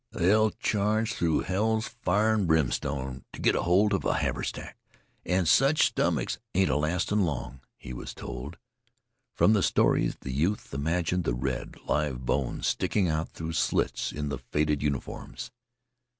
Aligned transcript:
"They'll 0.11 0.49
charge 0.49 1.13
through 1.13 1.41
hell's 1.41 1.87
fire 1.87 2.33
an' 2.33 2.47
brimstone 2.47 3.23
t' 3.31 3.39
git 3.39 3.55
a 3.55 3.61
holt 3.61 3.93
on 3.93 4.01
a 4.03 4.15
haversack, 4.17 4.75
an' 5.27 5.45
sech 5.45 5.77
stomachs 5.77 6.39
ain't 6.55 6.71
a 6.71 6.75
lastin' 6.75 7.23
long," 7.23 7.61
he 7.77 7.93
was 7.93 8.15
told. 8.15 8.57
From 9.35 9.53
the 9.53 9.61
stories, 9.61 10.15
the 10.21 10.33
youth 10.33 10.73
imagined 10.73 11.23
the 11.23 11.35
red, 11.35 11.75
live 11.85 12.25
bones 12.25 12.65
sticking 12.65 13.09
out 13.09 13.29
through 13.29 13.53
slits 13.53 14.11
in 14.11 14.29
the 14.29 14.39
faded 14.39 14.81
uniforms. 14.81 15.51